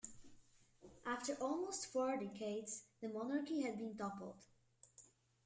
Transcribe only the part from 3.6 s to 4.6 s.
had been toppled.